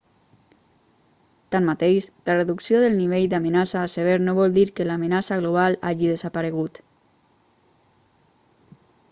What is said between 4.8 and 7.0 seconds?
que l'amenaça global hagi desaparegut